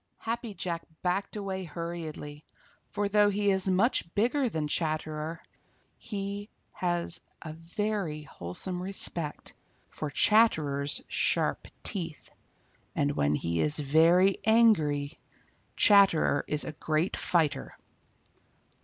[0.17, 2.43] Happy Jack backed away hurriedly,
[2.89, 5.39] for though he is much bigger than Chatterer,
[5.99, 9.53] he has a very wholesome respect
[9.91, 12.31] for Chatterer's sharp teeth,
[12.95, 15.19] and when he is very angry,
[15.77, 17.75] Chatterer is a great fighter.